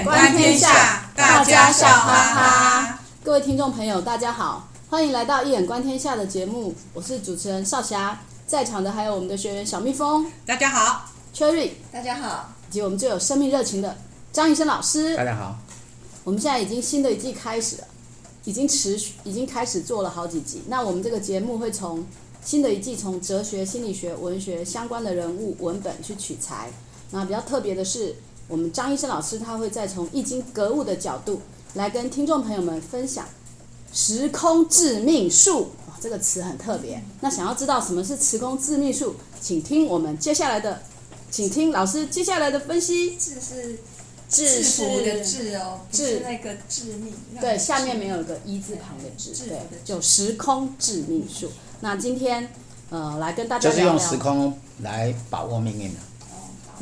[0.00, 2.98] 眼观天下，大家笑哈哈。
[3.22, 11.04] 各位听众朋友，大家好，欢迎来到《一眼观天下》的节目，我是主持人少霞，在场的还有我们的学员小蜜蜂，大家好
[11.34, 13.94] ；Cherry，大家好，以及我们最有生命热情的
[14.32, 15.58] 张医生老师，大家好。
[16.24, 17.84] 我们现在已经新的一季开始了，
[18.44, 20.62] 已经持续，已经开始做了好几集。
[20.68, 22.06] 那我们这个节目会从
[22.42, 26.70] 新的一季，从哲学、心理学、文学相关的人物文本去取材。
[27.10, 28.14] 那比较特别的是，
[28.50, 31.40] 我们张医生老师他会再从易经格物的角度
[31.74, 33.24] 来跟听众朋友们分享
[33.92, 35.70] 时空致命术。
[35.86, 37.00] 哇，这个词很特别。
[37.20, 40.82] 那想要知道什么是时空致命术，请听我们接下来的，
[41.30, 43.16] 请听老师接下来的分析。
[43.16, 43.78] 致是
[44.28, 47.12] 制服的致哦，致那个致命。
[47.40, 51.50] 对，下面没有一个一字旁的致，对，就时空致命术。
[51.80, 52.48] 那今天
[52.90, 56.00] 呃，来跟大家就是用时空来把握命运的。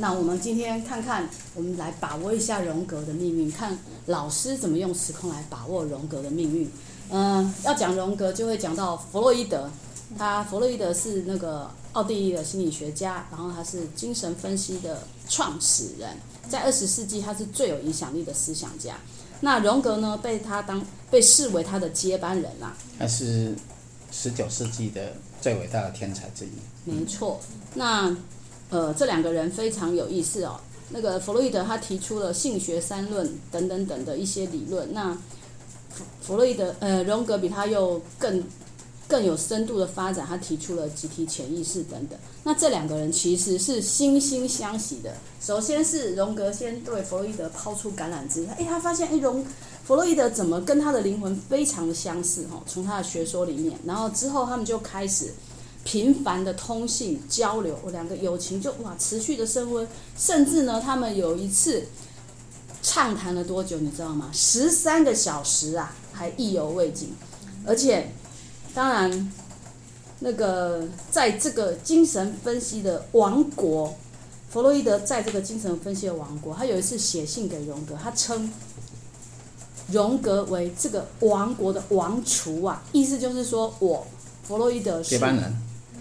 [0.00, 3.76] 那我们今天看看，我们来把握一下荣格的命运，看
[4.06, 6.70] 老师怎么用时空来把握荣格的命运。
[7.10, 9.68] 嗯、呃，要讲荣格，就会讲到弗洛伊德。
[10.16, 16.16] 他弗洛伊德是那个奥地利的心理学家，然后他是精神分析的创始人，
[16.48, 18.94] 在二十世纪他是最有影响力的思想家。
[19.40, 22.76] 那荣格呢，被他当被视为他的接班人啦。
[22.98, 23.54] 他是
[24.12, 26.50] 十九世纪的最伟大的天才之一。
[26.84, 27.40] 没错，
[27.74, 28.16] 那。
[28.70, 30.60] 呃，这两个人非常有意思哦。
[30.90, 34.92] 那个弗洛伊德他提出了性学三论等等等的一些理论。
[34.92, 35.12] 那
[35.90, 38.42] 弗弗洛伊德呃，荣格比他又更
[39.06, 42.18] 更有深度的发展，他提出了集体潜意识等等。
[42.44, 45.14] 那这两个人其实是惺惺相惜的。
[45.40, 49.44] 首先是荣格先对弗洛伊德抛出橄榄枝，哎，他发现哎，荣
[49.84, 52.62] 弗洛伊德怎么跟他的灵魂非常的相似哦？
[52.66, 55.32] 从他的学说里面，然后之后他们就开始。
[55.90, 61.86] 频繁的通信交流，两个友情就哇持续的升温，甚至呢，他们有一次
[62.82, 64.28] 畅谈了多久，你知道吗？
[64.30, 67.14] 十三个小时啊，还意犹未尽。
[67.64, 68.12] 而且，
[68.74, 69.32] 当然，
[70.18, 73.96] 那个在这个精神分析的王国，
[74.50, 78.52] 弗洛伊德在这个精神分析的王国，他有一次写信给荣格，他称
[79.90, 84.06] 荣格为这个王国的王储啊，意思就是说我
[84.42, 85.56] 弗洛伊德是接班人。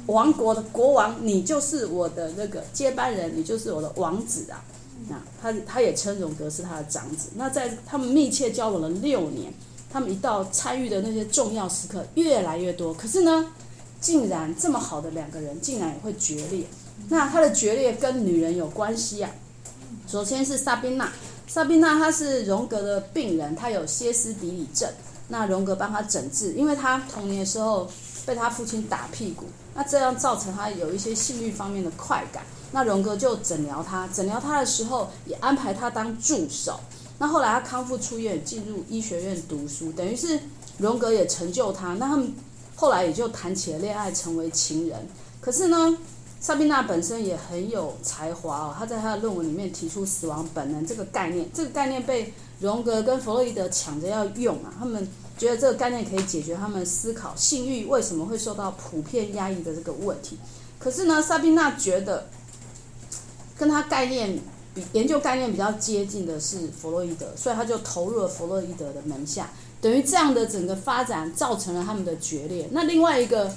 [0.08, 4.64] 王国的国王，你就是我的那个接班人，你就是我的王子啊！
[5.08, 7.30] 那他他也称荣格是他的长子。
[7.36, 9.54] 那在他们密切交往了六年，
[9.90, 12.94] 他们一到参与的那些重要时刻越来越多。
[12.94, 13.54] 可是呢，
[14.02, 16.66] 竟然这么好的两个人，竟然也会决裂。
[17.10, 19.30] 那他的决裂跟女人有关系啊。
[20.08, 21.12] 首先是萨宾娜，
[21.48, 24.90] 萨宾娜她是荣格的病人，她有歇斯底里症。
[25.28, 27.90] 那荣格帮她诊治，因为她童年的时候
[28.28, 29.46] 被他父亲打屁股。
[29.74, 36.80] 那这样造成他有一些性欲方面的快感，那荣格就诊疗他，诊疗他的时候也安排他当助手。
[37.20, 40.40] 那后来他康复出院，进入医学院读书，等于是
[40.80, 41.94] 荣格也成就他。
[41.94, 42.34] 那他们
[42.76, 45.08] 后来也就谈起了恋爱，成为情人。
[45.40, 45.98] 可是呢，
[46.40, 55.08] 萨宾娜本身也很有才华哦，他在他的论文里面提出死亡本能这个概念，这个概念被荣格跟弗洛伊德抢着要用啊，他们。
[55.38, 60.38] 觉得这个概念可以解决他们思考性欲为什么会受到普遍压抑的这个问题。
[60.80, 62.28] 可是呢，萨宾娜觉得
[63.58, 64.40] 跟他概念
[64.74, 69.50] 比研究概念比较接近的是弗洛伊德，所以他就投入了弗洛伊德的门下。
[69.80, 72.68] 等于这样的整个发展造成了他们的决裂。
[72.72, 73.54] 那另外一个，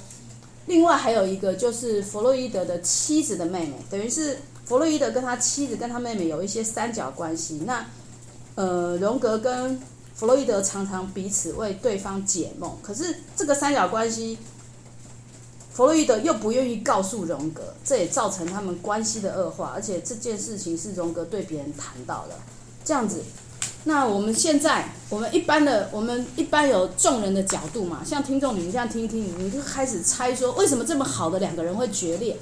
[0.67, 7.63] 另外还有一个就是弗洛伊德的妻子的妹妹，等于是弗洛伊德跟他妻子跟他妹妹有一些三角关系。
[7.65, 7.85] 那
[8.53, 9.79] 呃，荣格跟
[10.21, 14.37] 弗洛伊德常常彼此为对方解梦，可是这个三角关系，
[15.73, 19.71] 弗洛伊德又不愿意告诉荣格，这也造成他们关系的恶化。
[19.73, 22.35] 而且这件事情是荣格对别人谈到的，
[22.85, 23.23] 这样子。
[23.85, 32.37] 那我们现在，我们一般的，我们一般有众人的角度嘛，像听众你们这样听听，你就开始猜说，为什么这么好的两个人会决裂？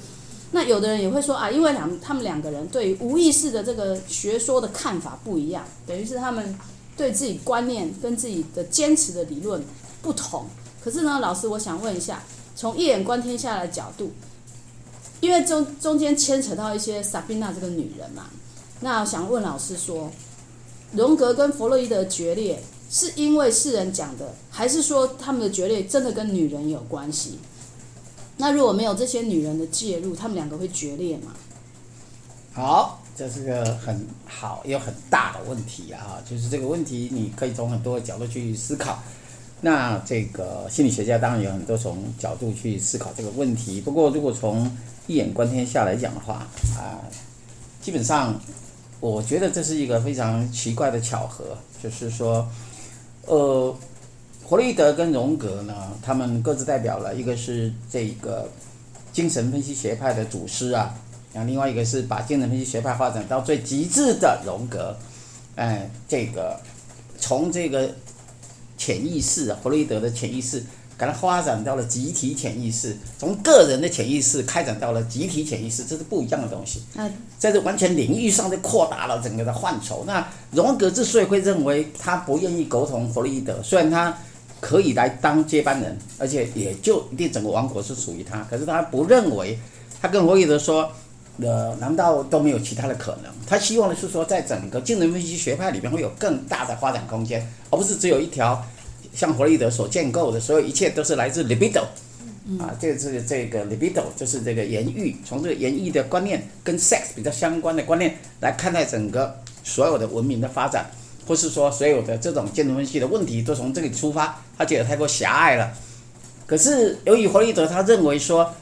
[0.50, 6.58] 那有的人也会说啊，因为两他们两个人对于无意识的这个学说的看法不一样，等于是他们。
[7.00, 9.64] 对自己观念跟自己的坚持的理论
[10.02, 10.44] 不同，
[10.84, 12.22] 可是呢，老师，我想问一下，
[12.54, 14.12] 从一眼观天下的角度，
[15.22, 18.26] 因为中中间牵扯到一些萨宾娜这个女人嘛，
[18.80, 20.10] 那想问老师说，
[20.92, 27.38] 荣格跟弗洛伊德决裂是因为世人讲的，还是说他们的决裂真的跟女人有关系？
[28.36, 31.32] 那如果没有这些女人的介入，他们两个会决裂吗？
[32.52, 32.99] 好。
[33.16, 36.22] 这是个很好又很大的问题啊！
[36.28, 39.02] 就是这个问题，你可以从很多角度去思考。
[39.60, 43.78] 那这个心理学家当然有很多种角度去思考这个问题。
[43.78, 44.70] 不过，如果从
[45.06, 46.46] 一眼观天下来讲的话
[46.78, 47.04] 啊，
[47.82, 48.40] 基本上
[49.00, 52.48] 我觉得这是一个非常奇怪的巧合，就是说，
[53.26, 53.76] 呃，
[54.48, 58.48] 弗洛伊德跟荣格呢，他们各自代表了一个是这个
[59.12, 60.94] 精神分析学派的祖师啊，
[61.32, 64.96] 然后另外一个是把精神分析学派发展到最极致的荣格，
[65.56, 66.58] 哎，这个
[67.18, 67.90] 从这个
[68.76, 70.62] 潜意识啊，弗洛伊德的潜意识。
[70.98, 76.82] 给它发展到了集体潜意识，从个人的潜意识开展到了集体潜意识，这是不一样的东西。
[76.92, 80.04] 那在这完全领域上就扩大了整个的范畴。
[80.06, 84.14] 那荣格之所以会认为他不愿意苟同弗洛伊德，虽然他
[84.60, 89.58] 可以来当接班人，而且也就一定整个王国是属于他，可是他不认为，
[90.02, 90.92] 他跟弗洛伊德说，
[91.42, 93.32] 呃，难道都没有其他的可能？
[93.46, 98.64] 他希望的是说，在整个精神分析学派里面会有更大的发展空间，而不是只有一条。
[99.12, 101.80] 像弗洛伊德所建构的所有一切都是来自 libido，
[102.60, 110.88] 啊，这是这个 libido 就是这个言语，从这个言语的观念跟 sex 比较相关的观念来看待整个所有的文明的发展，
[111.26, 115.72] 或是说所有的这种精神分析的问题都从这里出发，他觉得太过狭隘了。
[116.46, 118.54] 可是由于弗洛伊德他认为说，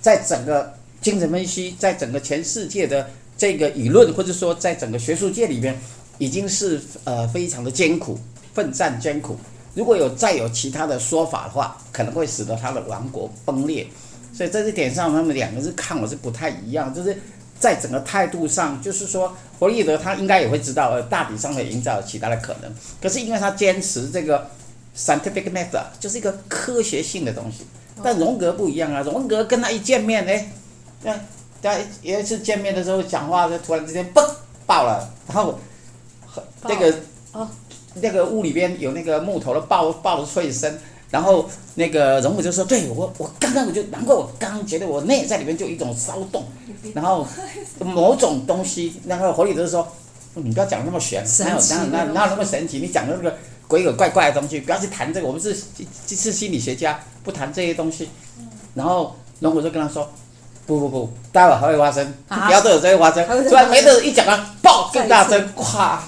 [0.00, 5.78] 在整个精神分析，在整个全世界的这个舆论，或者说在整个学术界里边，
[6.18, 8.18] 已经是呃非常的艰苦，
[8.54, 9.36] 奋战艰苦。
[9.74, 13.86] 如果有再有其他的说法的话，可能会使得他的王国崩裂。
[14.32, 16.92] 所以在这点上，他们两个是看我是不太一样。
[16.92, 17.16] 就是
[17.58, 22.72] 在整个态度上，就是说，弗洛伊德他应该也会知道，呃，大体上会营造其他的可能。
[23.00, 24.48] 可是因为他坚持这个
[24.96, 27.64] scientific method，就是一个科学性的东西。
[28.02, 30.50] 但荣格不一样啊，荣格跟他一见面，哎，
[31.02, 31.12] 那
[31.60, 34.24] 大家有一次见面的时候讲话，就突然之间嘣
[34.66, 35.58] 爆了，然后
[36.62, 36.94] 那个
[37.32, 37.48] 哦。
[37.94, 40.78] 那个屋里边有那个木头的爆爆的脆声，
[41.10, 46.44] 然后那个人物就说：“对我，我刚刚我就难怪我刚刚觉得我内在里面就有一种骚动，
[46.94, 47.26] 然后
[47.82, 49.84] 某种东西。”然后弗洛伊德说
[50.34, 52.78] ：“你不要讲那么玄，哪有哪哪哪有那么神奇？
[52.78, 53.36] 你讲的那个
[53.66, 55.26] 鬼鬼怪怪的东西，不要去谈这个。
[55.26, 55.52] 我们是
[56.06, 58.08] 是心理学家，不谈这些东西。”
[58.74, 60.08] 然后荣格就跟他说
[60.70, 63.26] ：“不不不，待会还会发生，不要都有这些发生。
[63.48, 65.98] 突然没得一讲啊，爆更大声，咵！”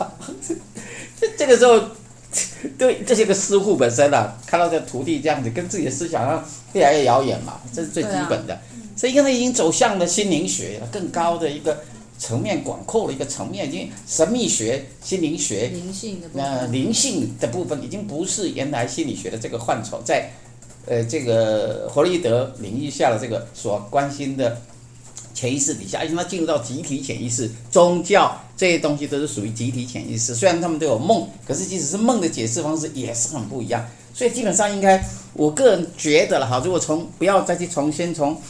[1.21, 1.81] 这这个时候，
[2.79, 6.45] 对这些个师傅本身啊，看到这徒弟这样子，跟自己的思想上
[6.75, 8.57] 越来越遥远嘛，这是最基本的。
[8.97, 11.81] 所以，现在已经走向了心灵学更高的一个
[12.17, 20.31] 层面，广阔的一个层面，已经神秘学、心灵学、灵性的呃灵性的部分，已经不是原来心理学的这个范畴，在
[20.87, 24.61] 呃这个弗洛伊德领域下的这个所关心的。
[25.35, 30.35] 潜意识底下，而且它进入到集体潜意识，宗教这些东西都是属于集体潜意识。
[30.35, 33.85] 虽然他们都有梦，可是即使是梦的解释方式也是很不一样。
[34.13, 35.03] 所以基本上应该，
[35.33, 38.41] 我个人觉得了哈，如果从不要再去重新从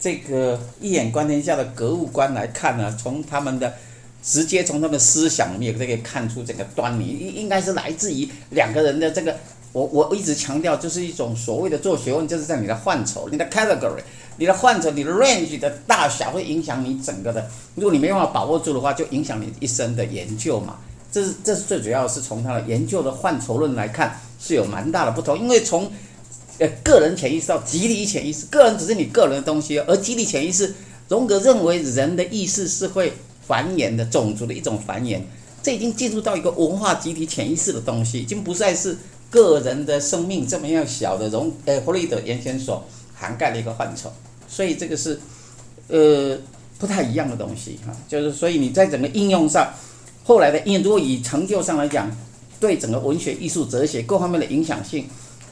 [0.00, 3.72] 这个一眼观天下的格物观来看呢，从他们的
[4.20, 9.34] 直接从他们思想里面可以看出这个端倪，应应该是来自于两个人的这个。
[9.72, 14.02] 我我一直强调，就是一种所谓的做学问，就是在你的范畴，你的 category。
[14.38, 17.46] 你的范畴，你的 range 的大小会影响你整个的。
[17.74, 20.78] 如果你没办法把握住的话，就影响你一生的研究嘛。
[21.12, 25.38] 这是这是最主要是从他的研究的范畴论来看是有蛮大的不同。
[25.38, 25.92] 因为从
[26.58, 30.74] 呃个人潜意识到集体潜意识，个人只是你个人的东西，而集体潜意识，
[31.08, 33.12] 荣格认为人的意识是会
[33.46, 35.20] 繁衍的，种族的一种繁衍。
[35.62, 38.96] 这已经进入到一个文化集体潜意识的东西，已经不再是
[39.32, 44.12] 个人的生命这么样小的容呃弗洛伊德原先所涵盖的一个范畴。
[44.46, 45.18] 所以这个是，
[45.88, 46.38] 呃，
[46.78, 49.72] 不太一样的东西哈，就是所以你在整个应用上，
[50.24, 52.10] 后来的应，如果以成就上来讲，
[52.60, 55.08] 对整个文学、艺术、哲学各方面的影响性，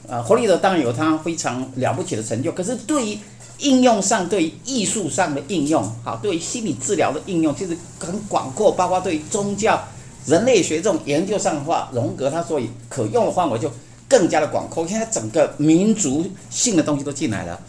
[0.07, 3.19] 啊，弗洛伊德当然有他非常了不起的成就，可是对于
[3.61, 9.83] 应用上，对于艺术上的应用，好，对于心理治疗的应用，其实很广阔，包括对于宗教、
[10.27, 13.71] 人类学这种研究上的话，荣格他所以可用的范围就
[14.09, 17.61] 更加的广阔，现在整个民族性的东西都进来了。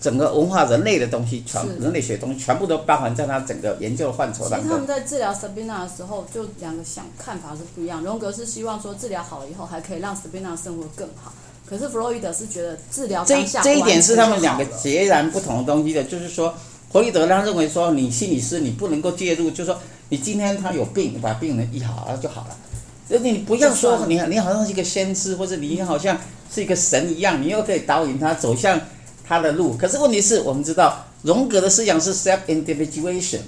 [0.00, 4.60] 整个文化人类的东西，全人类学的东西全部都包含在他整个研究的范畴当中。
[4.60, 8.02] 其实他们在治疗 Sabina 的时候，就两个想看法是不一样。
[8.02, 11.34] 荣格是希望说治疗好了以后，还可以让 Sabina 生活更好。
[11.68, 16.02] 可是弗洛伊德是觉得治疗这这一点是他们两个截然不同的东西的。
[16.04, 16.48] 就是说，
[16.90, 19.78] 弗洛伊德他认为说，你心理师你不能够介入，就是说
[20.10, 23.18] 你今天他有病，你把病人医好了就好了。
[23.18, 26.16] 你不要说你你好像是一个先知，或者你好像
[26.52, 28.78] 是一个神一样，你又可以导引他走向。
[29.24, 33.38] 他的路，可是问题是我们知道，荣格的思想是 self-individuation，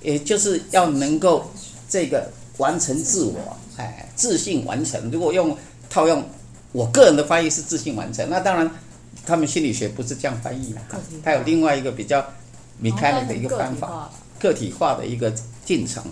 [0.00, 1.50] 也就是要能够
[1.88, 5.10] 这个完成自我，哎，自信完成。
[5.10, 5.58] 如果用
[5.90, 6.24] 套用
[6.70, 8.70] 我个人的翻译是自信完成，那当然
[9.26, 10.80] 他们心理学不是这样翻译的，
[11.24, 12.24] 他有另外一个比较
[12.80, 16.02] mechanic 的一个方法，个体化的一个进程。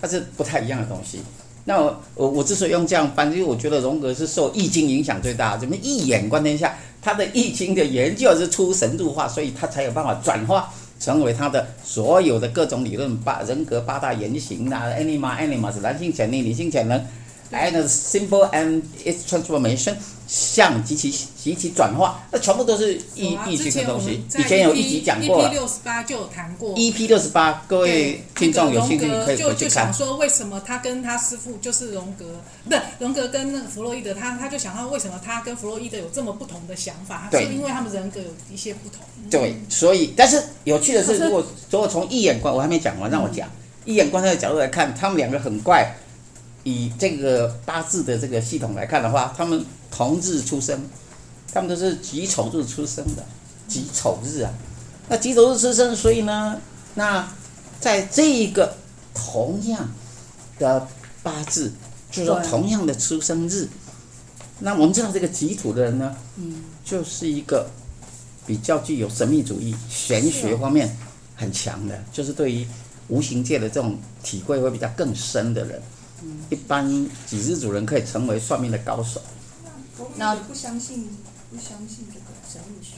[0.00, 1.20] 它是不太一样的东西。
[1.64, 17.00] 那我我我之所以用这样翻，因为我觉得荣格是受易经影响最大，怎么一眼观天下，他的易经的研究是出神入化，所以他才有办法转化成为他的所有的各种理论，八人格八大言行啊，anima animus 男性潜力、女性潜能
[17.52, 19.94] ，and simple and its transformation。
[20.28, 24.24] 像及其及其转化，那全部都是易易经的东西。
[24.38, 25.50] 以前有一集讲过了。
[25.50, 26.74] EP 六十八就有谈过。
[26.74, 29.52] EP 六十八，各位听众有兴趣可以回去看。
[29.52, 32.24] 就就想说，为什么他跟他师傅就是荣格，
[32.64, 37.28] 不是荣格跟那个弗洛伊德，他他就想到为什么他跟弗洛伊德有这么不同的想法？
[37.30, 39.00] 对，是因为他们人格有一些不同。
[39.28, 43.46] 对，所以但是有趣的是，如果如果从一眼观，我还没讲完，让我讲。
[43.84, 45.94] 一眼观的角度来看，他们两个很怪。
[46.64, 50.80] 以这个八字的这个系统来看的话，他们同日出生，
[51.52, 53.24] 他们都是己丑日出生的，
[53.66, 54.52] 己丑日啊。
[55.08, 56.60] 那己丑日出生，所以呢，
[56.94, 57.28] 那
[57.80, 58.76] 在这一个
[59.12, 59.90] 同样
[60.58, 60.86] 的
[61.22, 61.72] 八字，
[62.10, 63.68] 就是说同样的出生日，
[64.60, 67.68] 那我们知道这个己土的人呢，嗯，就是一个
[68.46, 70.96] 比较具有神秘主义、玄学方面
[71.34, 72.66] 很强的，就是对于
[73.08, 75.82] 无形界的这种体会会比较更深的人。
[76.50, 76.86] 一般
[77.26, 79.20] 几日主人可以成为算命的高手。
[80.16, 81.08] 那不相信，
[81.50, 82.94] 不相信这个神秘学。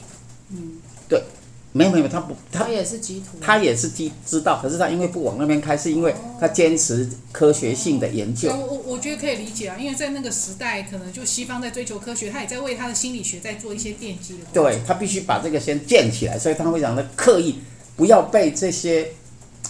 [0.49, 1.23] 嗯，对，
[1.71, 8.49] 没有没有，他不，他，也是己土，他也是知知道，可是他因为不往那边开，是因为他坚持科学性的研究。
[8.49, 14.45] 我我我觉得可以理解啊，因为在那个时代，可能就西方在追求科学，他也在为他的心理学在做一些奠基的。
[14.51, 17.59] 对，他必须把这个先建起来，所以他非常的刻意，
[17.95, 19.11] 不要被这些。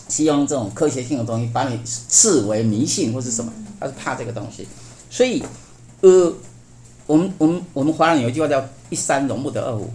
[0.08, 4.68] 希望这种科学性的东西把你视为迷信或是什么，他是怕这个东西，
[5.10, 5.44] 所以，
[6.02, 6.34] 呃，
[7.08, 9.90] 我们我们我们华人有一句话叫“一山容不得二虎”，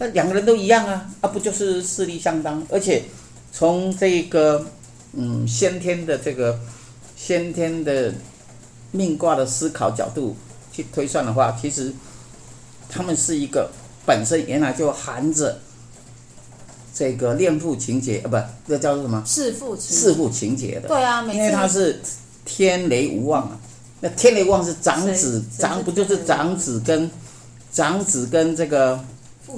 [0.00, 2.60] 那两个人都一样啊，啊不就是势力相当？
[2.70, 3.04] 而且
[3.52, 4.66] 从这个
[5.12, 6.58] 嗯先天的这个
[7.16, 8.12] 先天的
[8.90, 10.36] 命卦的思考角度
[10.72, 11.92] 去推算的话，其实
[12.88, 13.70] 他们是一个
[14.04, 15.60] 本身原来就含着。
[16.94, 18.36] 这个恋父情结啊，不，
[18.70, 19.22] 这叫做什么？
[19.24, 19.96] 弑父情。
[19.96, 20.88] 弑父情结的。
[20.88, 22.00] 对啊，因为他是
[22.44, 23.58] 天雷无望啊。
[24.00, 27.10] 那天雷望是长子，长不就是长子跟
[27.72, 29.02] 长子跟这个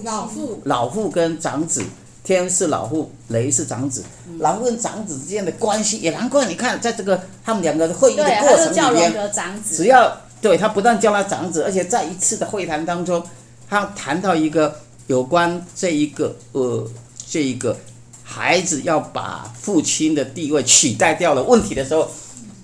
[0.05, 1.83] 老父，老父跟长子，
[2.23, 6.47] 天是老父，雷是长子，嗯、老父跟长子之间的关系也难怪。
[6.47, 9.31] 你看，在这个他们两个会议的过程里面，
[9.64, 13.25] 只要对他不但叫他长子，而且在一次的会谈当中，
[13.69, 14.76] 他谈到一个
[15.07, 16.87] 有关这一个呃。
[17.35, 17.76] 这一个
[18.23, 22.09] 孩子要把父亲的地位取代掉了问题的时候，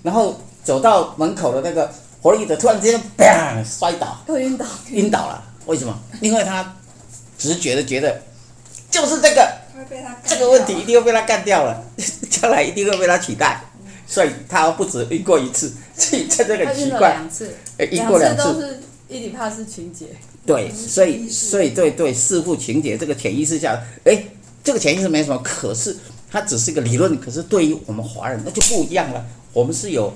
[0.01, 5.43] 然后走到门口的那个弗洛伊德突然之间砰摔倒，又晕倒，晕倒了。
[5.65, 5.93] 为什么？
[6.21, 6.73] 因为他
[7.37, 8.21] 直觉的觉得
[8.89, 9.45] 就是这个，
[10.25, 11.83] 这个问题一定会被他干掉了，
[12.31, 13.61] 将来一定会被他取代，
[14.07, 20.05] 所以他不止晕过一次，所以这个奇怪，两次，晕过两次都是伊底帕斯情节。
[20.45, 24.23] 对，所以所以对对弑父情节这个潜意识下，哎。
[24.63, 25.97] 这个潜意识没什么，可是
[26.29, 27.19] 它只是一个理论。
[27.19, 29.25] 可是对于我们华人，那就不一样了。
[29.53, 30.13] 我们是有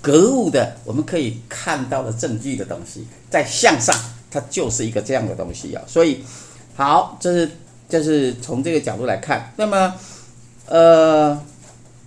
[0.00, 3.94] 格物的，我们可以看到的证据的东西，在向上，
[4.30, 5.82] 它就是一个这样的东西啊。
[5.86, 6.24] 所以，
[6.74, 7.50] 好，这是
[7.88, 9.52] 这是从这个角度来看。
[9.56, 9.94] 那么，
[10.66, 11.38] 呃，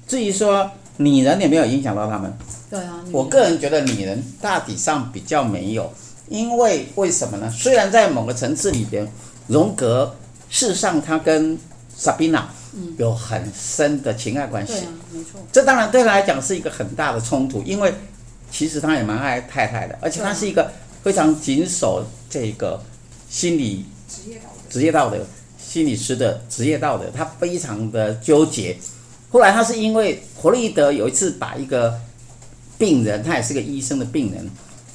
[0.08, 2.36] 至于说女人有没有影响到他们？
[2.70, 5.94] 对啊，我个人觉得女人大体上比较没有，
[6.28, 7.50] 因为为什么呢？
[7.52, 9.08] 虽然在某个层次里边，
[9.48, 10.16] 荣格。
[10.50, 11.58] 事实上，他跟
[11.96, 12.50] 萨宾娜
[12.98, 14.74] 有很深的情爱关系。
[14.74, 15.40] 对啊，没错。
[15.52, 17.94] 这当然对他来讲是一个很大的冲突，因为
[18.52, 20.72] 其实他也蛮爱太太的，而且他是一个
[21.04, 22.82] 非常谨守这个
[23.30, 25.26] 心理职业道德、职业道德
[25.60, 28.78] 心理师的职业道德，他非常的纠结。
[29.30, 32.00] 后来他是因为弗洛伊德有一次把一个
[32.78, 34.50] 病人，他也是个医生的病人，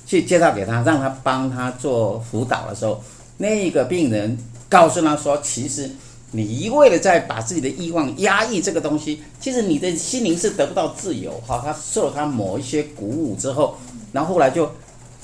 [0.06, 3.02] 去介绍给他，让他帮他做辅导的时候，
[3.38, 4.38] 那个病人。
[4.72, 5.90] 告诉他说：“其实
[6.30, 11.38] 你一味的在把自己的欲望压抑这个东西，其实你的心灵是得不到自由。
[11.46, 13.76] 哈，他受了他某一些鼓舞之后，
[14.12, 14.72] 然后后来就，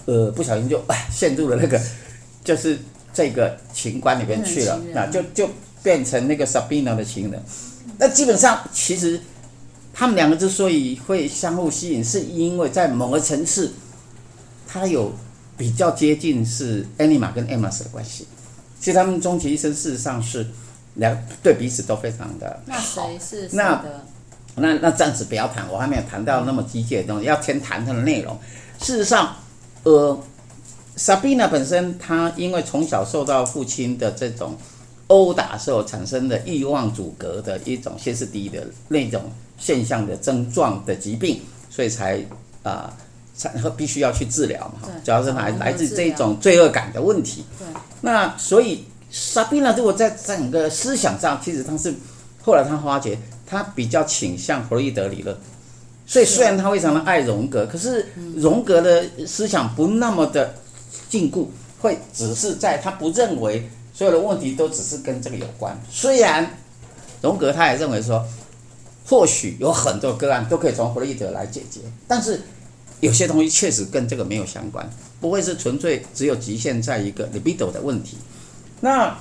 [0.05, 1.81] 呃，不小心就哎陷入了那个，
[2.45, 2.79] 就是
[3.15, 5.49] 这个情关里面去了，那就就
[5.83, 7.43] 变成那个 Sabina 的情人。
[7.97, 9.19] 那基本上其实
[9.95, 13.73] 他们两个之所以会相互吸引，是因为在某个层次，
[14.67, 15.11] 他有
[15.57, 18.27] 比较接近是 Anima 跟 Amos 的关系。”
[18.81, 20.47] 其实他们终其一生，事实上是
[20.95, 22.57] 两对彼此都非常的好。
[22.67, 23.85] 那谁是那
[24.57, 28.37] 那那暂时不要谈，我还没有谈到那么机械的东西，要先谈它的内容。
[28.81, 29.37] 事实上，
[29.85, 30.19] 呃
[30.97, 34.57] ，Sabina 本身，她因为从小受到父亲的这种
[35.07, 42.21] 殴打时候产生的欲望阻隔的一种歇斯底里的那种现象的症状的疾病，所以才
[42.63, 42.93] 啊，
[43.39, 44.91] 才、呃、必须要去治疗嘛。
[45.03, 47.47] 主要是来来自这种罪恶感的问题。
[47.59, 47.67] 对。
[48.03, 51.95] 那所以莎宾娜如果在整个思想上，其实他是
[52.43, 53.17] 后来他发觉
[53.47, 55.35] 他比较倾向弗洛伊德理论。
[56.05, 60.55] 所以虽然他非常的爱荣格，可是荣格的思想不那么的
[61.09, 61.47] 禁锢，
[61.81, 65.79] 会只是在他不认为所有的问题都只是跟这个有关。
[65.91, 66.49] 虽然
[67.21, 68.25] 荣格他也认为说，
[69.07, 72.41] 或许有很多个案都可以从弗洛伊德来解决，但是
[73.01, 74.89] 有些东西确实跟这个没有相关，
[75.21, 78.17] 不会是纯粹只有局限在一个 libido 的问题。
[78.81, 79.19] 那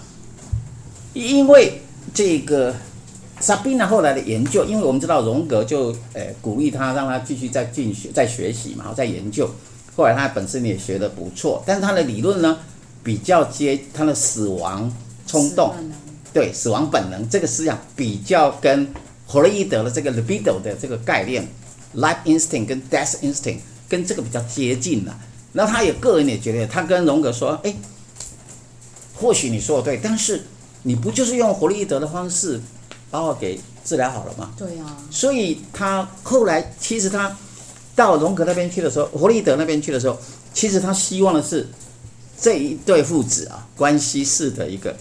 [1.13, 1.81] 因为
[2.13, 2.75] 这个。
[3.39, 9.47] 莎宾娜后来的研究，因为我们知道荣格就、呃、鼓励他，让他继续再进学、再学习嘛，然后再研究。
[9.95, 12.57] 后来他本身也学得不错，但是他的理论呢，
[13.03, 14.91] 比较接他的死亡
[15.27, 15.71] 冲动，
[16.33, 18.87] 对死亡本能这个思想比较跟
[19.27, 21.47] 弗洛伊德的这个 libido 的这个概念
[21.95, 25.17] ，life instinct 跟 death instinct 跟这个比较接近了。
[25.53, 27.73] 那他也个人也觉得，他跟荣格说，哎，
[29.15, 30.43] 或许你说的对，但是
[30.83, 32.61] 你不就是用弗洛伊德的方式？
[33.09, 34.51] 把我给治疗好了吗？
[34.57, 34.97] 对呀、啊。
[35.09, 37.33] 所以他后来其实他
[37.95, 40.19] 到荣格那边去的时候，弗洛伊德那边去的时候，
[40.53, 41.65] 其实他希望的是
[42.37, 44.93] 这一对父子啊，关系式的一个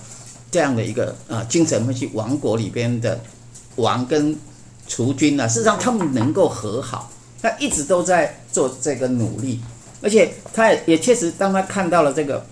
[0.53, 3.21] 这样的一个啊精神分析王国里边的
[3.75, 4.39] 王跟
[4.87, 7.11] 储君啊，事实上他们能够和好，
[7.43, 9.61] 他一直都在做这个努力，
[10.03, 12.47] 而且他也也确实当他看到了这个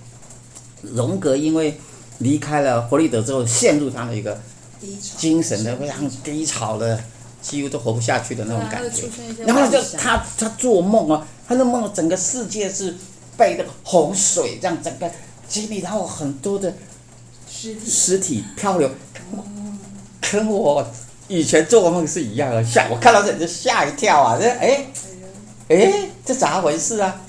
[0.82, 1.78] 荣格因为
[2.18, 4.38] 离开了弗洛伊德之后，陷入他的一个。
[5.16, 7.02] 精神的非常低潮的，
[7.40, 9.08] 几乎都活不下去的那种感觉。
[9.46, 12.94] 然后就他他做梦啊，他的梦整个世界是
[13.34, 15.10] 被那个洪水这样整个
[15.48, 16.74] 经历，然后很多的
[17.48, 18.90] 尸体尸体漂流，
[20.20, 20.86] 跟我
[21.28, 24.38] 以前做梦是一样的，吓我看到这就吓一跳啊！
[24.40, 24.86] 这哎
[25.68, 27.20] 哎这咋回事啊？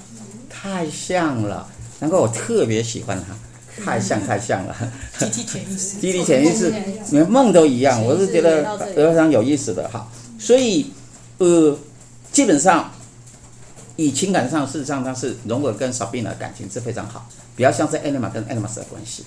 [0.49, 1.67] 太像了，
[1.99, 3.35] 难怪我特别喜欢他。
[3.83, 4.75] 太像太像了，
[5.19, 6.73] 集体潜意识，集体潜意识，
[7.11, 10.09] 连梦都一样，我是觉得非常有意思的哈。
[10.39, 10.93] 所以，
[11.39, 11.77] 呃，
[12.31, 12.89] 基本上，
[13.97, 19.25] 以情感上，事实上，他是荣格跟莎宾娜的感情是非常好，比较像是艾勒玛跟艾勒玛斯的关系，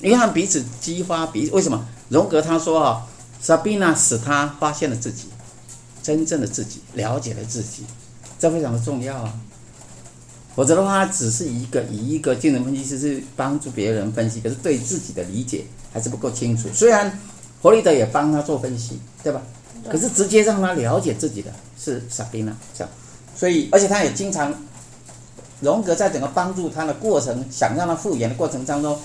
[0.00, 1.84] 因为他们彼此激发彼此，为什么？
[2.08, 3.17] 荣格他说啊，莎
[3.56, 5.28] 宾娜使他发现了自己，
[6.02, 7.84] 真正的自己，了解了自己，
[8.38, 9.32] 这非常的重要啊。
[10.54, 16.68] 否则的话，只是一个以一个精神分析师是帮助别人分析，可是对自己的理解还是不够清楚。
[16.74, 17.10] 虽然
[17.62, 19.40] 弗洛伊德也帮他做分析，对吧？
[19.88, 22.92] 可是直接让他了解自己的是莎宾娜，这样。
[23.36, 24.52] 所以，而且他也经常，
[25.60, 28.98] 荣格在整个帮助他的过程，想让他复原的过程当中，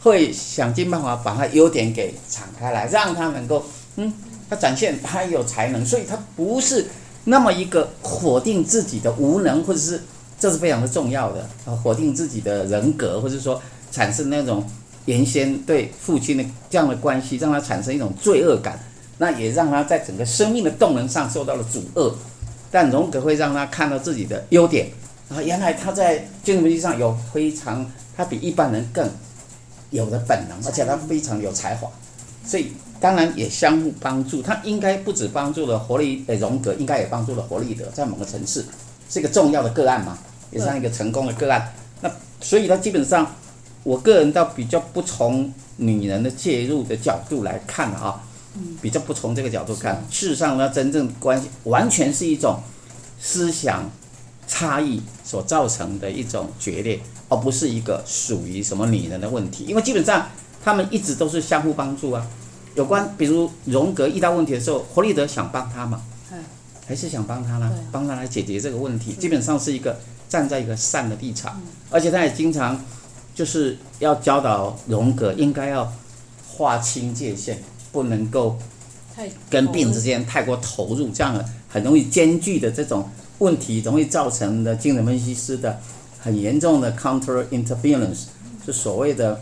[0.00, 3.64] 会想尽办法把他优点给敞开来，让他能够，
[3.96, 4.12] 嗯，
[4.48, 6.86] 他展现他有才能，所以他不是
[7.24, 10.00] 那么一个否定自己的无能，或者是。
[10.40, 13.60] 这是非常的重要的啊，否定自己的人格，或者说
[13.92, 14.64] 产生那种
[15.04, 18.80] 原先对父亲的这样的关系，让他产生一种罪恶感，
[19.18, 22.10] 那也让他在整个生命的动能上受到了阻遏。
[22.70, 24.88] 但荣格会让他看到自己的优点
[25.28, 27.84] 啊，原来他在精神分析上有非常，
[28.16, 29.06] 他比一般人更
[29.90, 31.90] 有的本能，而且他非常有才华，
[32.44, 34.40] 所以当然也相互帮助。
[34.42, 38.66] 他应该不止帮助了活力呃，荣格应该也帮助了弗洛伊德，在某个层次
[39.08, 40.18] 是一个重要的个案嘛。
[40.52, 43.36] 也算一个成功的个案，那所以他基本上，
[43.84, 48.20] 我个人倒比较不从女人的介入的角度来看啊，
[48.82, 50.04] 比较不从这个角度看。
[50.10, 52.58] 事实上呢，真正关系完全是一种
[53.20, 53.88] 思想
[54.50, 59.64] 差异所造成的一种决裂，而不是一个属于什么女人的问题。
[59.64, 60.28] 因为基本上
[60.62, 62.26] 他们一直都是相互帮助啊。
[62.74, 66.02] 有关比如荣格遇到问题的时候，弗洛伊德想帮他嘛，
[66.86, 67.72] 还是想帮他呢？
[67.92, 69.98] 帮他来解决这个问题，基本上是一个。
[70.30, 71.60] 站在一个善的立场，
[71.90, 72.80] 而且他也经常
[73.34, 75.92] 就是要教导荣格应该要
[76.46, 77.60] 划清界限，
[77.90, 78.56] 不能够
[79.48, 85.80] 跟病之间太过投入，这样很容易艰巨的这种问题，容易造成的精神分析师的
[86.20, 88.26] 很严重的 counter interference，
[88.64, 89.40] 是所谓的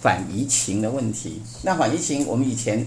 [0.00, 1.40] 反移情的问题。
[1.62, 2.84] 那反移情，我们以前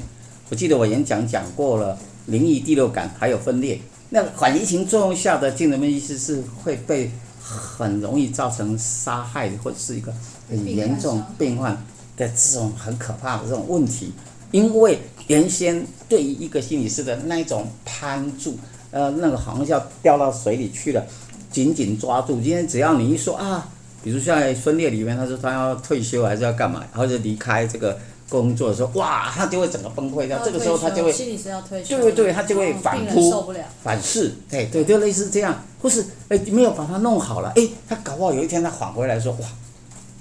[0.49, 3.79] 我记得我演讲讲过了，灵异、第六感还有分裂。
[4.09, 7.09] 那反移情作用下的精神分析师是会被
[7.41, 10.13] 很容易造成杀害，或者是一个
[10.49, 11.73] 很严重病患
[12.17, 14.11] 的这种很可怕的这种问题。
[14.51, 18.57] 因为原先对于一个心理师的那一种攀住，
[18.91, 21.05] 呃，那个航校掉到水里去了，
[21.51, 22.35] 紧紧抓住。
[22.41, 23.69] 今天只要你一说啊，
[24.03, 27.97] 比如像分裂里面，他说他要退休还是要干嘛，或者离开这个
[28.29, 30.39] 工作的时候，哇，他就会整个崩溃掉。
[30.43, 39.47] 这个时候他就会，心理是要退休，对对对，他就会反扑，反噬，对对，就类似这样，或是哎没有把它弄好了，哎，他搞不好有一天他缓回来说，哇，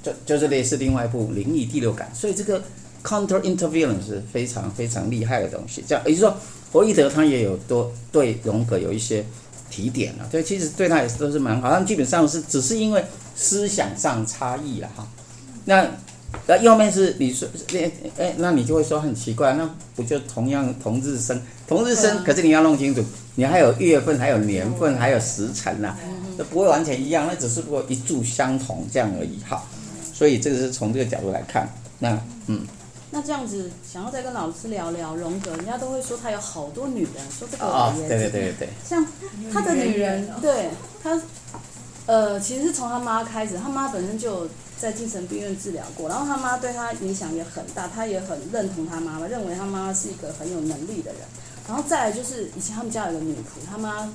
[0.03, 2.63] 就就是类似另外一部灵异第六感，所以这个
[3.07, 5.85] counter interference 是非常非常厉害的东西。
[5.87, 6.31] 这样也就是说，
[6.73, 9.25] 弗洛伊德他也有多对荣格有一些
[9.71, 13.05] 提点了，对，其实对他也是都是蛮好，但基本上是只是因为
[13.37, 15.07] 思想上差异了哈，
[15.67, 15.89] 那。
[16.47, 23.03] 那右面是你说，哎哎，那你就会说很奇怪，那不就同样同日生，同日生，可是你要弄清楚，
[23.37, 25.99] 你还有月份，还有年份，还有时辰呐、啊，
[26.37, 29.39] 这不会完全一样，那只是不过一柱相同这样而已。
[29.49, 29.65] 哈，
[30.13, 31.73] 所以这个是从这个角度来看。
[32.01, 32.61] 那嗯，
[33.11, 39.07] 那这样子想要再跟老师聊聊荣格，人家都会说他有好多女人，说这个哦，对对对对对，像
[39.53, 40.71] 他的女人，对
[41.03, 41.21] 他，
[42.07, 44.49] 呃，其实是从他妈开始，他妈本身就。
[44.79, 51.23] 在精神病院治疗过，然后他妈对他影响也很大，他也很认同他妈妈，认为他妈妈是一个很有能力的人。
[51.67, 54.07] 然后再来就是以前他们家有个女仆，他妈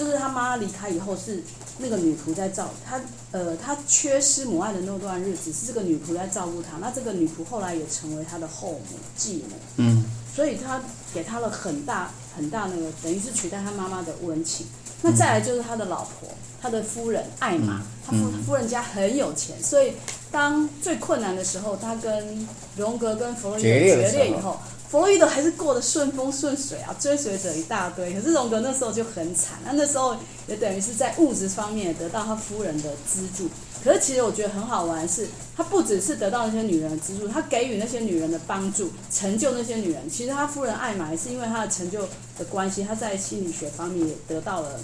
[0.00, 1.42] 就是他妈离开以后是
[1.76, 2.98] 那个女仆在照他，
[3.32, 6.78] 呃，他缺失母爱的那段日子是这个女仆在照顾他。
[6.80, 10.02] 那这个女仆后来也成为他的后母继母，嗯，
[10.34, 10.80] 所以他
[11.12, 14.66] 给他了很大很大那个等于是取代他妈妈的温情。
[15.02, 16.30] 那再来就是他的老婆。
[16.62, 19.94] 他的夫人艾玛，他夫夫人家很有钱，所以
[20.30, 24.60] 当最困难的时候，他跟荣格跟弗洛伊德决裂以后，
[24.90, 28.12] 弗洛伊德还是过得顺风顺水啊，追随者一大堆。
[28.12, 30.16] 可是荣格那时候就很惨，那那时候
[30.48, 33.48] 也等于是在物质方面得到他夫人的资助。
[33.84, 40.10] 可是其实我觉得很好玩的是，他不只是得到那些女人的资助，他给予那些女人的帮助，成就那些女人。
[40.10, 42.02] 其实他夫人艾玛也是因为他的成就
[42.36, 44.80] 的关系，他在心理学方面也得到了。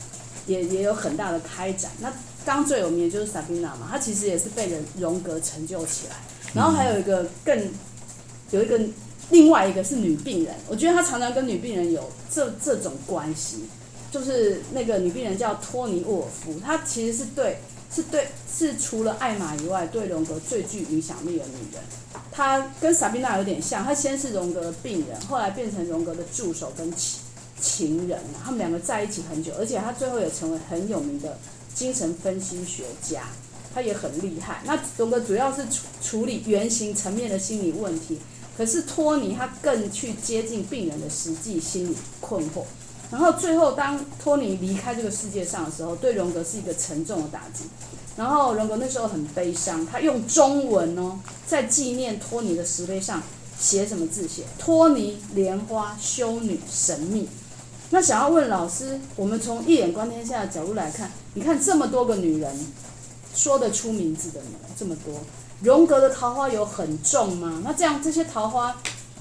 [0.46, 1.90] 也也有很大的开展。
[1.98, 2.12] 那
[2.44, 6.14] 刚最有名的就是萨宾娜嘛，她其实也是被人荣格成就起来。
[6.54, 7.68] 然后还有一个更
[8.52, 8.78] 有一个
[9.30, 13.64] 另外一个是女病人，我觉得她常常跟女病人有这这种关系，
[14.10, 17.58] 就是那个女病人叫托尼沃尔夫，她其实是对
[17.94, 21.82] 是对是除了艾玛以外对荣格最具影响力的女人。
[22.30, 27.20] 她跟萨宾娜有点像，她先是荣格的病人，后来变成荣格的助手跟情。
[27.58, 31.38] 情人，他们两个在一起很久，而且她最后也成为很有名的
[31.74, 33.22] 精神分析学家，
[33.74, 34.60] 他也很厉害。
[34.66, 38.20] 那荣格主要是处处理原型层面的心理问题，
[38.56, 42.62] 可是托尼他更去接近病人的实际心理困惑。
[43.10, 47.64] 然后最后当托尼离开这个世界上的时候，对荣格是一个沉重的打击。
[48.16, 53.22] 然后荣格那时候很悲伤，他用中文哦，在纪念托尼的石碑上
[53.58, 54.26] 写什么字？
[54.26, 57.28] 写托尼莲花修女神秘。
[57.90, 62.52] 那想要问老师，我们从一眼观天下的角度来看，你看这么多个女人，
[63.34, 64.40] 说得出名字的
[64.76, 65.20] 这么多，
[65.60, 67.62] 荣格的桃花有很重吗？
[67.64, 68.76] 那这样这些桃花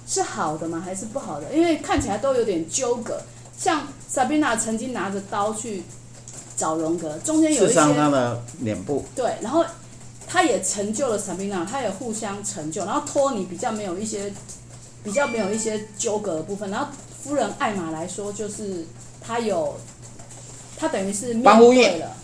[0.07, 0.81] 是好的吗？
[0.83, 1.53] 还是不好的？
[1.53, 3.21] 因为看起来都有点纠葛。
[3.57, 5.83] 像 Sabina 曾经拿着刀去
[6.57, 9.03] 找荣格，中间有一些刺伤他的脸部。
[9.15, 9.65] 对，然后
[10.27, 12.85] 他也成就了 Sabina，，他也互相成就。
[12.85, 14.33] 然后托尼比较没有一些，
[15.03, 16.87] 比较没有一些纠葛的部分，然后。
[17.25, 18.85] 夫人艾玛来说，就是
[19.19, 19.75] 他有，
[20.77, 22.15] 他等于是面对了，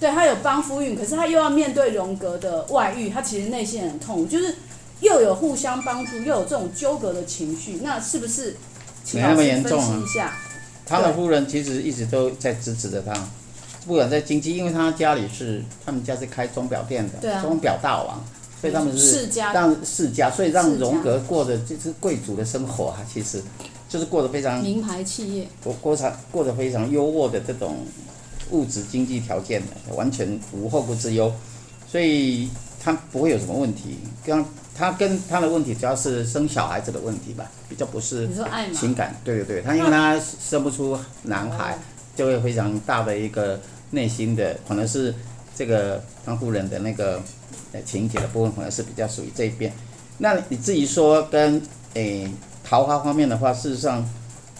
[0.00, 4.54] 对他有帮夫运，可是他又要面对荣格的外遇，他其实内心很痛，就是
[5.00, 8.56] 又有互相帮助，又有这种纠葛的情绪，那是不是？
[9.12, 10.36] 没那么严重啊。
[10.86, 13.12] 他的夫人其实一直都在支持着他，
[13.86, 18.24] 不管在经济，因为他家里是他们家是开钟表店的，钟表、啊、大王，
[18.60, 23.42] 所以他们是家让世家，所以让荣格过的就是贵族的生活啊，其实。
[23.88, 27.78] 就是过得非常名牌企业，过过常过得非常优渥的这种
[28.50, 31.32] 物质经济条件的，完全无后顾之忧，
[31.86, 32.48] 所以
[32.80, 33.98] 他不会有什么问题。
[34.24, 38.28] 跟他跟他的问题主要是生小孩子的问题吧，比较不是
[38.74, 39.16] 情感。
[39.24, 41.78] 对对对，他因为他生不出男孩，
[42.16, 45.14] 就会非常大的一个内心的，可能是
[45.54, 47.22] 这个当夫人的那个
[47.72, 49.72] 呃情节的部分，可能是比较属于这一边。
[50.18, 51.60] 那你自己说跟
[51.94, 52.30] 诶。
[52.64, 54.06] 桃花方面的话，事实上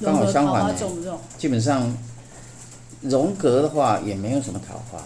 [0.00, 0.74] 刚好相反的，
[1.36, 1.94] 基本上
[3.02, 5.02] 荣格的话也没有什么桃花。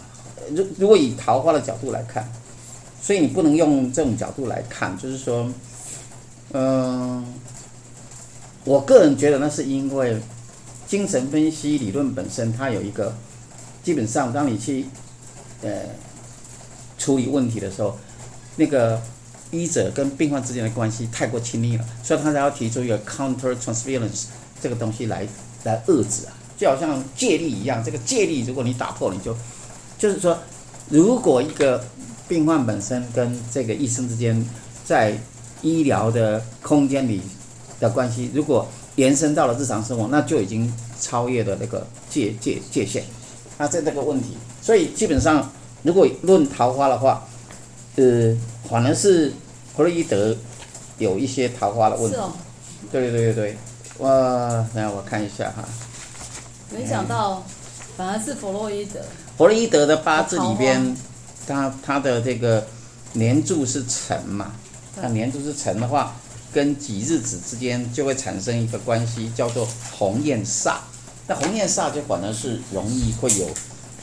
[0.51, 2.27] 如如果以桃花的角度来看，
[3.01, 5.49] 所以你不能用这种角度来看，就是说，
[6.51, 7.25] 嗯，
[8.65, 10.19] 我个人觉得那是因为
[10.87, 13.15] 精神分析理论本身它有一个，
[13.83, 14.85] 基本上当你去
[15.61, 15.69] 呃
[16.97, 17.97] 处理问题的时候，
[18.55, 19.01] 那个。
[19.51, 24.23] 医者跟病患之间的关系太过亲密了，所以他才要提出一个 counter transference
[24.59, 25.27] 这个东西来
[25.63, 29.35] 来遏制啊，就好像借力一样，这个借力如果你打破，你就
[29.97, 30.37] 就是说，
[30.87, 31.83] 如果一个
[32.25, 34.41] 病患本身跟这个医生之间
[34.85, 35.13] 在
[35.61, 37.21] 医疗的空间里
[37.81, 43.03] 的关系，如果延伸到了日常生活，那就已经超越了那个界界界限。
[43.57, 47.27] 那这这个问题，所以基本上，如果论桃花的话，
[47.97, 48.33] 呃，
[48.69, 49.33] 反而是
[49.75, 50.33] 弗洛伊德
[50.97, 52.15] 有一些桃花的问题。
[52.15, 52.31] 哦、
[52.89, 53.57] 对对对对，
[53.97, 55.67] 哇，来我看一下哈。
[56.73, 57.43] 没想到，
[57.95, 58.99] 反而是弗洛伊德。
[59.37, 60.95] 弗洛伊德的八字里边，
[61.47, 62.65] 他他的这个
[63.13, 64.53] 年柱是辰嘛，
[64.99, 66.15] 他年柱是辰的话，
[66.51, 70.77] 跟己日子之间就会产生一个关系，叫做鸿雁煞。
[71.27, 73.47] 那鸿雁煞就反而是容易会有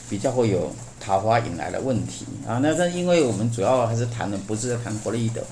[0.09, 2.59] 比较会有桃花引来的问题啊。
[2.63, 5.43] 那这因为我们主要还是谈的不是在谈弗洛伊德，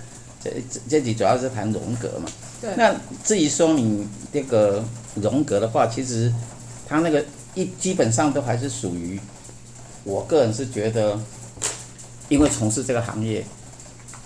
[0.43, 0.51] 这
[0.89, 2.31] 这里主要是谈荣格嘛。
[2.61, 2.71] 对。
[2.77, 4.83] 那至于说你这个
[5.15, 6.33] 荣格的话，其实
[6.89, 7.25] 他那个
[7.55, 9.21] 一基本上都还是属于。
[10.05, 11.21] 我个人是觉得，
[12.31, 13.45] 因为从事这个行业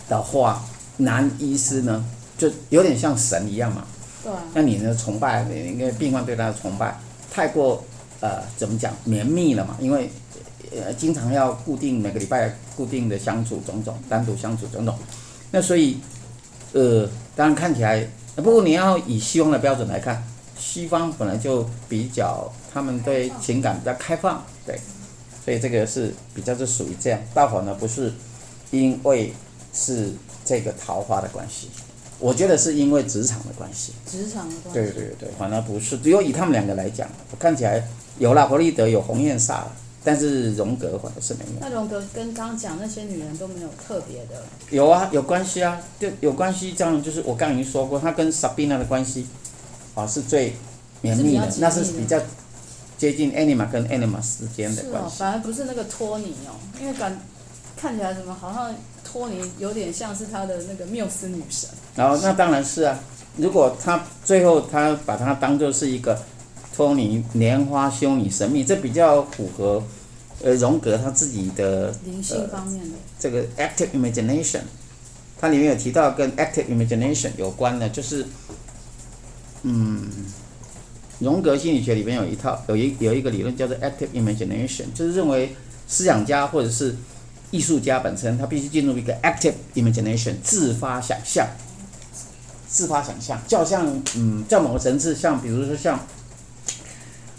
[0.08, 0.64] 的话，
[0.98, 2.04] 男医师呢
[2.38, 3.84] 就有点像神一样嘛。
[4.22, 4.30] 对。
[4.54, 6.96] 那你呢崇拜，因为病患对他的崇拜
[7.32, 7.82] 太过
[8.20, 9.76] 呃怎么讲绵密了嘛？
[9.80, 10.08] 因为
[10.70, 14.96] 呃经常要固定每个礼拜固定的相处种种，单独相处种种。
[15.50, 15.98] 那所以
[16.74, 20.22] 呃当然看起来，不过你要以西方的标准来看，
[20.62, 24.78] 西方本来就比较他们对情感比较开放，对。
[25.44, 28.12] 所以这个是比较是属于这样，大伙呢不是
[28.70, 29.32] 因为
[29.74, 30.12] 是
[30.44, 31.68] 这个桃花的关系，
[32.20, 33.92] 我觉得是因为职场的关系。
[34.06, 34.92] 职场的关系。
[34.92, 35.98] 对对对，反而不是。
[35.98, 37.84] 只有以他们两个来讲，我看起来
[38.18, 39.62] 有了弗洛伊德有鸿焰煞，
[40.04, 41.50] 但是荣格反而是没有。
[41.60, 44.44] 那荣格跟刚刚讲那些女人都没有特别的。
[44.70, 46.72] 有啊，有关系啊，就有关系。
[46.72, 49.26] 这样就是我刚刚已经说过，他跟 Sabina 的关系
[49.94, 50.54] 啊是最
[51.00, 52.20] 绵密的，那是比较。
[52.98, 57.18] 接近 anima 跟 anima 之间的关系，哦，反而不是那个托尼哦，因为感
[57.76, 61.68] 看起来怎么好像托尼有点像是他的那个缪斯女神。
[61.96, 62.96] 然后那当然是啊，
[63.36, 66.16] 如果他最后他把它当做是一个
[66.72, 69.82] 托尼莲花修女神秘，这比较符合
[70.44, 74.60] 呃荣格他自己的灵性方面的、呃、这个 active imagination，
[75.40, 78.24] 它里面有提到跟 active imagination 有关的，就是
[79.62, 80.10] 嗯。
[81.20, 85.54] 荣格心理学里面有一套，有一有一个理论叫做 active imagination，就是认为
[85.86, 86.96] 思想家或者是
[87.52, 91.46] 艺术家本身，他必须进入一个 active imagination，自发想象，
[92.66, 96.00] 自发想象，就好像嗯，在某个层次，像比如说像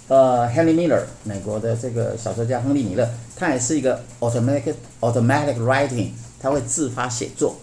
[0.07, 7.57] 呃，Henry Miller，美国的这个小说家亨利米勒，他也是一个 automatic automatic writing，他会自发写作，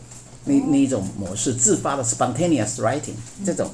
[0.44, 3.70] 那那一种模式，自发的 spontaneous writing 这种。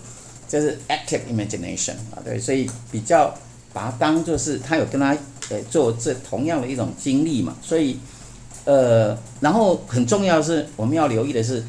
[0.49, 3.35] 就是 active imagination 啊，对，所以比较
[3.73, 5.17] 把它当做是他有跟他
[5.51, 7.99] 呃做这同样的一种经历嘛，所以
[8.65, 11.63] 呃，然后很重要的是我们要留意的是，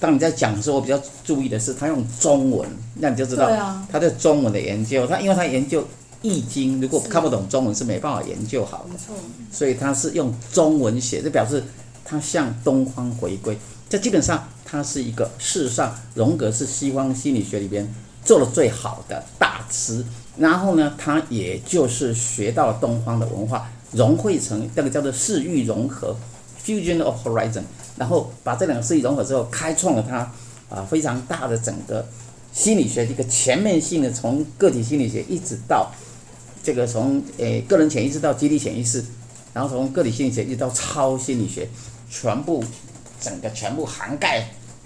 [0.00, 3.50] 当你在讲的时候，我比较注意的是他用中文，那你就知道
[3.90, 5.86] 他对中文的研究，他因为他研究
[6.22, 8.98] 易经，如果看不懂中文是没办法研究好的，
[9.50, 11.62] 所以他是用中文写，就表示
[12.04, 13.56] 他向东方回归。
[13.88, 17.86] 这基本上，他是一个事实上，荣格是西方心理学里边
[18.24, 20.02] 做的最好的大师。
[20.38, 26.16] 然后呢，他也就是学到了东方的文化，融汇成那个叫做视域融合
[26.64, 27.64] （fusion of horizon）。
[27.98, 30.32] 然后把这两个视域融合之后，开创了他
[30.74, 32.08] 啊非常大的整个
[32.54, 35.92] 心理学一个全面性的，从个体心理学一直到
[36.62, 39.04] 这个从诶个人潜意识到集体潜意识，
[39.52, 41.68] 然后从个体心理学一直到超心理学，
[42.10, 42.64] 全部。
[43.20, 44.44] 整个全部涵盖，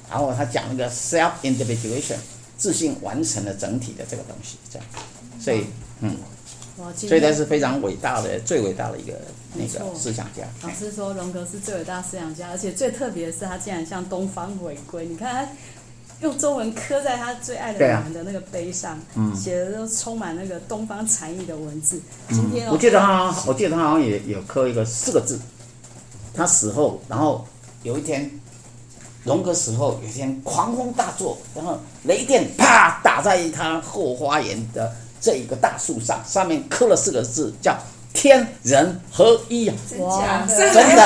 [0.09, 2.17] 然后他讲那个 self individuation，
[2.57, 4.87] 自信完成了整体的这个东西，这样，
[5.41, 5.65] 所以
[6.01, 6.17] 嗯，
[6.97, 9.15] 所以他是非常伟大的，最伟大的一个
[9.55, 10.45] 那个思想家。
[10.63, 15.07] 老师说荣格是最伟大的思想家，而且最特别的是他竟然向东方回归。
[15.07, 15.53] 你看他
[16.21, 18.99] 用中文刻在他最爱的人的那个碑上，
[19.35, 22.01] 写的都充满那个东方禅意的文字。
[22.29, 25.39] 今天我记得他，我记得他好像也有刻一个四个字，
[26.33, 27.45] 他死后，然后。
[27.83, 28.29] 有一天，
[29.27, 37.77] 荣哥死后，有一天狂风大作，然后雷电啪打在他后花园的这一个大树上，上面刻了四个字，叫
[38.15, 39.69] “天人合一”。
[39.99, 41.03] 哇，真的，真的，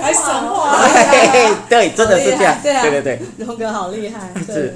[0.00, 0.88] 还神话，
[1.68, 4.72] 对，真的是这样，对对对，荣格好厉害，对，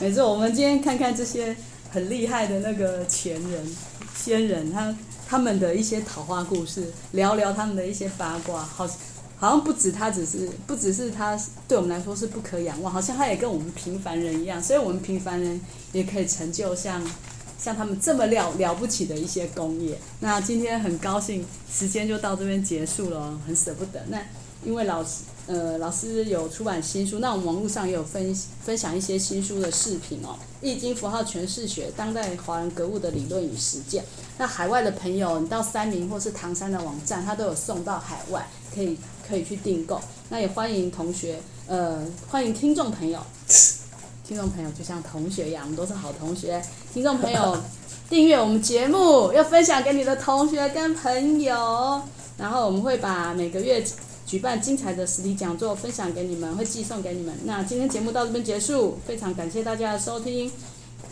[0.00, 0.32] 没错。
[0.32, 1.54] 我们今天看看这些
[1.90, 3.76] 很厉害的那个前人、
[4.16, 4.96] 先人，他
[5.28, 8.88] 他们的一些桃花故事，聊聊他们的一些八卦，好。
[9.36, 12.92] 好像不止他，只是不只是他，对我们来说是不可仰望。
[12.92, 15.60] 好像他也跟我们平凡人一样，所以我们平凡人
[15.92, 17.02] 也可以成就像
[17.58, 19.98] 像他们这么了了不起的一些功业。
[20.20, 24.02] 那今天很高兴，时间就到这边结束了，很舍不得。
[24.08, 24.18] 那
[24.64, 34.02] 因为老师呃老师有出版新书，那我们网络上也有分分享一些新书的视频哦，《易经符号诠释学：当代华人格物的理论与实践》。
[34.38, 40.00] 那海外的朋友，你到三明或是唐山的网站，它都有送到海外，可以可以去订购。
[40.28, 43.18] 那也欢迎同学，呃，欢迎听众朋友，
[44.26, 46.62] 听众朋友就像同学一样，我们都是好同学。
[46.92, 47.56] 听众朋友。
[48.10, 52.02] 订阅我们节目，要分享给你的同学跟朋友，
[52.36, 53.82] 然后我们会把每个月
[54.26, 57.34] 举办精彩的实体讲座分享给你们，会寄送给你们。
[57.44, 60.52] 那今天节目到这边结束，非常感谢大家的收听，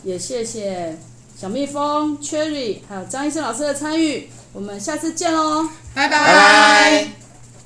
[0.03, 0.95] 也谢谢
[1.35, 7.22] 小蜜蜂 Cherry 还有张医生老师的参与，我们下次见喽，拜拜。